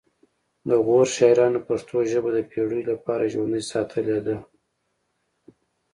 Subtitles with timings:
[0.69, 4.35] د غور شاعرانو پښتو ژبه د پیړیو لپاره ژوندۍ ساتلې ده